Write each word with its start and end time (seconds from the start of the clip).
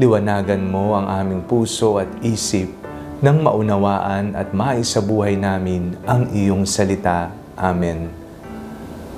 liwanagan 0.00 0.72
mo 0.72 0.96
ang 0.96 1.04
aming 1.04 1.44
puso 1.44 2.00
at 2.00 2.08
isip 2.24 2.72
nang 3.20 3.44
maunawaan 3.44 4.32
at 4.32 4.50
maisabuhay 4.56 5.36
namin 5.36 5.94
ang 6.08 6.32
iyong 6.32 6.64
salita. 6.64 7.30
Amen. 7.54 8.10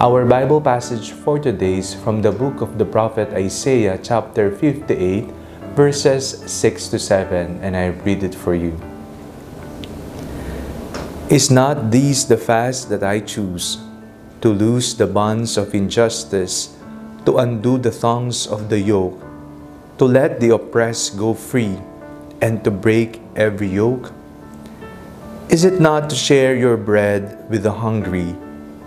Our 0.00 0.24
Bible 0.24 0.64
passage 0.64 1.12
for 1.12 1.36
today 1.36 1.76
is 1.82 1.92
from 1.92 2.24
the 2.24 2.32
book 2.32 2.64
of 2.64 2.80
the 2.80 2.88
prophet 2.88 3.36
Isaiah 3.36 4.00
chapter 4.00 4.48
58 4.48 5.28
verses 5.76 6.40
6 6.48 6.96
to 6.96 6.98
7 6.98 7.60
and 7.60 7.76
I 7.76 7.92
read 8.06 8.24
it 8.24 8.32
for 8.32 8.56
you. 8.56 8.72
Is 11.28 11.52
not 11.52 11.92
these 11.92 12.24
the 12.26 12.40
fast 12.40 12.88
that 12.88 13.04
I 13.04 13.20
choose, 13.20 13.78
to 14.40 14.48
loose 14.48 14.96
the 14.96 15.06
bonds 15.06 15.60
of 15.60 15.76
injustice, 15.76 16.74
to 17.28 17.36
undo 17.36 17.76
the 17.76 17.92
thongs 17.92 18.48
of 18.48 18.72
the 18.72 18.80
yoke, 18.80 19.20
to 20.00 20.08
let 20.08 20.40
the 20.40 20.48
oppressed 20.48 21.20
go 21.20 21.36
free, 21.36 21.76
and 22.40 22.64
to 22.64 22.72
break 22.72 23.20
every 23.36 23.68
yoke? 23.68 24.16
Is 25.52 25.68
it 25.68 25.76
not 25.76 26.08
to 26.08 26.16
share 26.16 26.56
your 26.56 26.80
bread 26.80 27.44
with 27.52 27.68
the 27.68 27.84
hungry, 27.84 28.32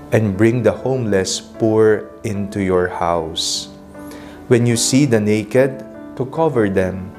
and 0.10 0.34
bring 0.34 0.66
the 0.66 0.74
homeless 0.74 1.38
poor 1.38 2.10
into 2.26 2.66
your 2.66 2.90
house? 2.90 3.70
When 4.50 4.66
you 4.66 4.74
see 4.74 5.06
the 5.06 5.22
naked, 5.22 5.86
to 6.18 6.26
cover 6.34 6.66
them, 6.66 7.14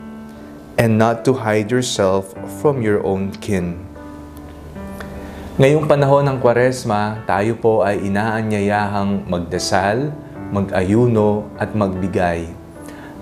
and 0.75 0.99
not 0.99 1.23
to 1.31 1.39
hide 1.39 1.71
yourself 1.71 2.35
from 2.59 2.83
your 2.83 2.99
own 3.07 3.31
kin. 3.39 3.79
Ngayong 5.55 5.87
panahon 5.87 6.27
ng 6.35 6.43
Kwaresma, 6.43 7.23
tayo 7.31 7.55
po 7.55 7.87
ay 7.87 8.03
inaanyayahang 8.03 9.31
magdasal, 9.31 10.11
mag-ayuno 10.51 11.47
at 11.63 11.79
magbigay. 11.79 12.64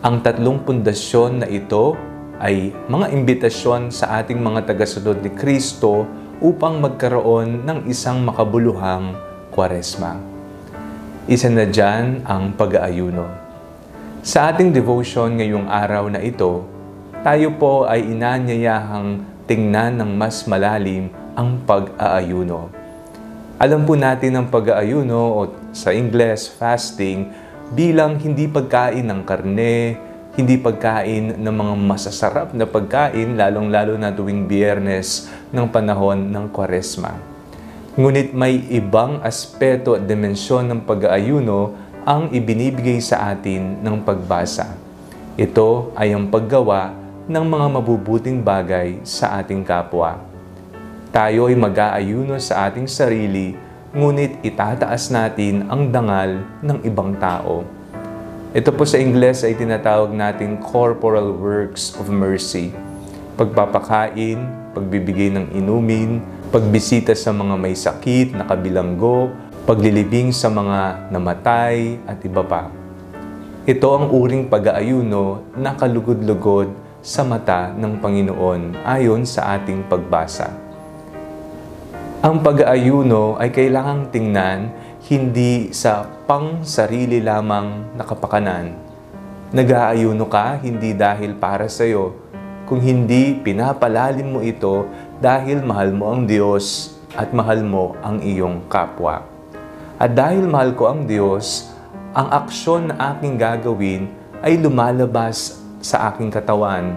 Ang 0.02 0.18
tatlong 0.18 0.58
pundasyon 0.58 1.46
na 1.46 1.46
ito 1.46 1.94
ay 2.42 2.74
mga 2.90 3.14
imbitasyon 3.14 3.94
sa 3.94 4.18
ating 4.18 4.42
mga 4.42 4.66
tagasunod 4.66 5.22
ni 5.22 5.30
Kristo 5.30 6.10
upang 6.42 6.82
magkaroon 6.82 7.62
ng 7.62 7.86
isang 7.86 8.18
makabuluhang 8.26 9.14
Kwaresma. 9.54 10.18
Isa 11.30 11.46
na 11.54 11.70
dyan 11.70 12.18
ang 12.26 12.50
pag-aayuno. 12.50 13.30
Sa 14.26 14.50
ating 14.50 14.74
devotion 14.74 15.38
ngayong 15.38 15.70
araw 15.70 16.10
na 16.10 16.18
ito, 16.18 16.66
tayo 17.22 17.54
po 17.54 17.86
ay 17.86 18.02
inanyayahang 18.02 19.22
tingnan 19.46 20.02
ng 20.02 20.18
mas 20.18 20.50
malalim 20.50 21.14
ang 21.38 21.62
pag-aayuno. 21.62 22.74
Alam 23.54 23.86
po 23.86 23.94
natin 23.94 24.34
ang 24.34 24.50
pag-aayuno 24.50 25.20
o 25.30 25.40
sa 25.70 25.94
Ingles, 25.94 26.50
fasting, 26.50 27.30
bilang 27.72 28.20
hindi 28.20 28.44
pagkain 28.44 29.08
ng 29.08 29.20
karne, 29.24 29.96
hindi 30.36 30.60
pagkain 30.60 31.40
ng 31.40 31.54
mga 31.56 31.74
masasarap 31.80 32.48
na 32.52 32.68
pagkain, 32.68 33.36
lalong-lalo 33.36 33.96
na 33.96 34.12
tuwing 34.12 34.44
biyernes 34.44 35.32
ng 35.52 35.68
panahon 35.72 36.28
ng 36.28 36.52
kwaresma. 36.52 37.16
Ngunit 37.96 38.32
may 38.32 38.60
ibang 38.72 39.20
aspeto 39.20 39.96
at 39.96 40.04
dimensyon 40.04 40.68
ng 40.68 40.80
pag-aayuno 40.84 41.76
ang 42.04 42.32
ibinibigay 42.32 43.00
sa 43.00 43.32
atin 43.32 43.80
ng 43.80 44.00
pagbasa. 44.04 44.72
Ito 45.36 45.96
ay 45.96 46.12
ang 46.12 46.28
paggawa 46.28 46.92
ng 47.28 47.44
mga 47.48 47.66
mabubuting 47.72 48.44
bagay 48.44 49.00
sa 49.04 49.40
ating 49.40 49.64
kapwa. 49.64 50.20
Tayo 51.12 51.48
ay 51.48 51.56
mag-aayuno 51.56 52.36
sa 52.40 52.68
ating 52.68 52.88
sarili, 52.88 53.52
ngunit 53.92 54.40
itataas 54.40 55.12
natin 55.12 55.68
ang 55.68 55.92
dangal 55.92 56.40
ng 56.64 56.80
ibang 56.88 57.12
tao. 57.20 57.60
Ito 58.56 58.72
po 58.72 58.88
sa 58.88 58.96
Ingles 58.96 59.44
ay 59.44 59.52
tinatawag 59.52 60.16
nating 60.16 60.64
corporal 60.64 61.28
works 61.36 61.92
of 62.00 62.08
mercy. 62.08 62.72
Pagpapakain, 63.36 64.40
pagbibigay 64.72 65.36
ng 65.36 65.52
inumin, 65.52 66.24
pagbisita 66.48 67.12
sa 67.12 67.36
mga 67.36 67.52
may 67.60 67.76
sakit 67.76 68.32
na 68.32 68.48
kabilanggo, 68.48 69.28
paglilibing 69.68 70.32
sa 70.32 70.48
mga 70.48 71.12
namatay 71.12 72.00
at 72.08 72.16
iba 72.24 72.40
pa. 72.40 72.72
Ito 73.68 73.88
ang 73.92 74.08
uring 74.08 74.48
pag-aayuno 74.48 75.52
na 75.60 75.76
kalugod-lugod 75.76 76.72
sa 77.04 77.28
mata 77.28 77.76
ng 77.76 78.00
Panginoon 78.00 78.88
ayon 78.88 79.28
sa 79.28 79.52
ating 79.52 79.84
pagbasa. 79.84 80.71
Ang 82.22 82.38
pag-aayuno 82.38 83.34
ay 83.34 83.50
kailangang 83.50 84.06
tingnan 84.14 84.70
hindi 85.10 85.74
sa 85.74 86.06
pang-sarili 86.06 87.18
lamang 87.18 87.98
na 87.98 88.06
kapakanan. 88.06 88.78
Nag-aayuno 89.50 90.30
ka 90.30 90.62
hindi 90.62 90.94
dahil 90.94 91.34
para 91.34 91.66
sa 91.66 91.82
iyo, 91.82 92.14
kung 92.62 92.78
hindi 92.78 93.34
pinapalalim 93.34 94.38
mo 94.38 94.38
ito 94.38 94.86
dahil 95.18 95.66
mahal 95.66 95.90
mo 95.90 96.14
ang 96.14 96.22
Diyos 96.22 96.94
at 97.18 97.34
mahal 97.34 97.66
mo 97.66 97.98
ang 98.06 98.22
iyong 98.22 98.70
kapwa. 98.70 99.26
At 99.98 100.14
dahil 100.14 100.46
mahal 100.46 100.78
ko 100.78 100.94
ang 100.94 101.10
Diyos, 101.10 101.74
ang 102.14 102.30
aksyon 102.30 102.94
na 102.94 103.18
aking 103.18 103.34
gagawin 103.34 104.06
ay 104.46 104.62
lumalabas 104.62 105.58
sa 105.82 106.14
aking 106.14 106.30
katawan 106.30 106.94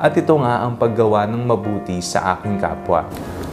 at 0.00 0.16
ito 0.16 0.32
nga 0.40 0.64
ang 0.64 0.80
paggawa 0.80 1.28
ng 1.28 1.44
mabuti 1.44 2.00
sa 2.00 2.40
aking 2.40 2.56
kapwa. 2.56 3.04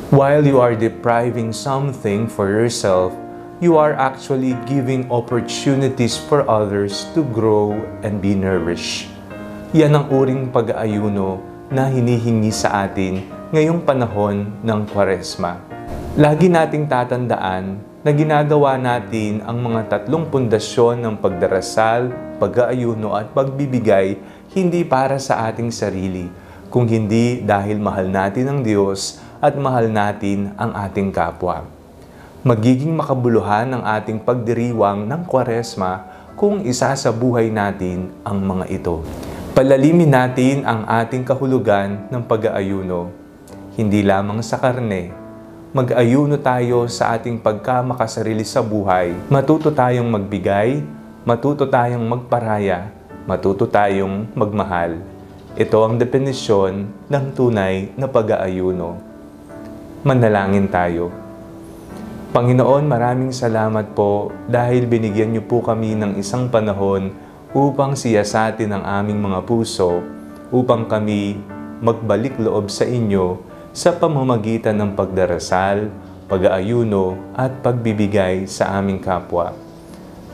While 0.09 0.41
you 0.41 0.57
are 0.57 0.73
depriving 0.73 1.53
something 1.53 2.25
for 2.25 2.49
yourself, 2.49 3.13
you 3.61 3.77
are 3.77 3.93
actually 3.93 4.57
giving 4.65 5.05
opportunities 5.13 6.17
for 6.17 6.41
others 6.49 7.05
to 7.13 7.21
grow 7.29 7.77
and 8.01 8.17
be 8.17 8.33
nourished. 8.33 9.05
Yan 9.69 9.93
ang 9.93 10.09
uring 10.09 10.49
pag-aayuno 10.49 11.37
na 11.69 11.85
hinihingi 11.93 12.49
sa 12.49 12.89
atin 12.89 13.21
ngayong 13.53 13.85
panahon 13.85 14.49
ng 14.65 14.79
Kwaresma. 14.89 15.61
Lagi 16.17 16.49
nating 16.49 16.89
tatandaan 16.89 17.77
na 18.01 18.09
ginagawa 18.09 18.81
natin 18.81 19.45
ang 19.45 19.61
mga 19.61 19.93
tatlong 19.93 20.25
pundasyon 20.25 21.05
ng 21.05 21.21
pagdarasal, 21.21 22.09
pag-aayuno 22.41 23.13
at 23.13 23.29
pagbibigay 23.29 24.17
hindi 24.57 24.81
para 24.81 25.21
sa 25.21 25.45
ating 25.53 25.69
sarili, 25.69 26.48
kung 26.69 26.85
hindi 26.85 27.41
dahil 27.41 27.81
mahal 27.81 28.07
natin 28.07 28.45
ang 28.45 28.59
Diyos 28.61 29.17
at 29.41 29.57
mahal 29.57 29.89
natin 29.89 30.53
ang 30.55 30.71
ating 30.77 31.09
kapwa. 31.09 31.65
Magiging 32.45 32.95
makabuluhan 32.95 33.73
ang 33.73 33.83
ating 33.83 34.23
pagdiriwang 34.23 35.03
ng 35.09 35.21
kwaresma 35.27 36.07
kung 36.39 36.63
isa 36.63 36.95
sa 36.95 37.11
buhay 37.11 37.51
natin 37.51 38.15
ang 38.23 38.39
mga 38.39 38.71
ito. 38.71 39.03
Palalimin 39.51 40.07
natin 40.07 40.63
ang 40.63 40.87
ating 40.87 41.27
kahulugan 41.27 42.07
ng 42.07 42.23
pag-aayuno, 42.23 43.11
hindi 43.75 44.05
lamang 44.05 44.39
sa 44.39 44.55
karne. 44.55 45.11
Mag-ayuno 45.75 46.39
tayo 46.39 46.87
sa 46.87 47.17
ating 47.19 47.43
pagkamakasarili 47.43 48.47
sa 48.47 48.63
buhay. 48.63 49.11
Matuto 49.27 49.67
tayong 49.67 50.07
magbigay, 50.07 50.79
matuto 51.27 51.67
tayong 51.67 52.07
magparaya, 52.07 52.87
matuto 53.27 53.67
tayong 53.67 54.31
magmahal. 54.31 55.08
Ito 55.57 55.81
ang 55.81 55.97
definisyon 55.97 57.09
ng 57.09 57.25
tunay 57.33 57.89
na 57.97 58.05
pag-aayuno. 58.05 59.01
Manalangin 60.05 60.69
tayo. 60.69 61.09
Panginoon, 62.29 62.85
maraming 62.85 63.33
salamat 63.33 63.97
po 63.97 64.29
dahil 64.45 64.85
binigyan 64.85 65.33
niyo 65.33 65.41
po 65.49 65.65
kami 65.65 65.97
ng 65.97 66.21
isang 66.21 66.53
panahon 66.53 67.09
upang 67.49 67.97
siyasatin 67.97 68.77
ang 68.77 68.85
aming 69.01 69.17
mga 69.17 69.41
puso, 69.49 70.05
upang 70.53 70.85
kami 70.85 71.41
magbalik 71.81 72.37
loob 72.37 72.69
sa 72.69 72.85
inyo 72.85 73.41
sa 73.73 73.89
pamamagitan 73.97 74.77
ng 74.77 74.93
pagdarasal, 74.93 75.89
pag-aayuno 76.29 77.33
at 77.33 77.57
pagbibigay 77.65 78.45
sa 78.45 78.77
aming 78.77 79.01
kapwa. 79.01 79.68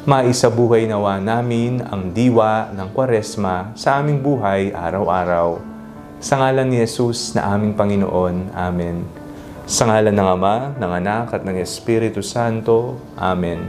Maisabuhay 0.06 0.86
nawa 0.86 1.18
namin 1.18 1.81
ang 1.81 2.13
diwa 2.13 2.69
ng 2.78 2.94
kwaresma 2.94 3.74
sa 3.74 3.98
aming 3.98 4.22
buhay 4.22 4.69
araw-araw. 4.69 5.57
Sa 6.22 6.38
ngalan 6.38 6.69
ni 6.69 6.78
Jesus 6.78 7.34
na 7.34 7.50
aming 7.50 7.74
Panginoon. 7.74 8.54
Amen. 8.54 9.02
Sa 9.66 9.90
ngalan 9.90 10.13
ng 10.13 10.30
Ama, 10.30 10.78
ng 10.78 10.92
Anak 11.02 11.34
at 11.34 11.42
ng 11.42 11.57
Espiritu 11.57 12.22
Santo. 12.22 13.02
Amen. 13.18 13.66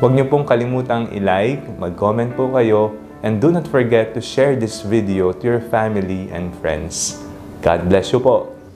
Huwag 0.00 0.16
niyo 0.16 0.32
pong 0.32 0.48
kalimutang 0.48 1.12
i-like, 1.12 1.60
mag-comment 1.76 2.32
po 2.32 2.48
kayo, 2.56 2.96
and 3.20 3.36
do 3.36 3.52
not 3.52 3.68
forget 3.68 4.16
to 4.16 4.24
share 4.24 4.56
this 4.56 4.80
video 4.80 5.28
to 5.28 5.44
your 5.44 5.60
family 5.68 6.32
and 6.32 6.56
friends. 6.64 7.20
God 7.60 7.84
bless 7.84 8.16
you 8.16 8.24
po. 8.24 8.59